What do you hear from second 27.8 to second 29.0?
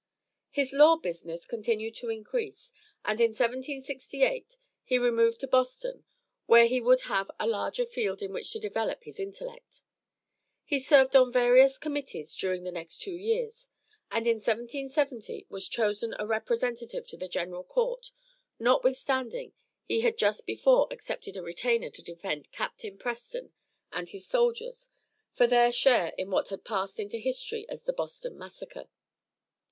the Boston massacre.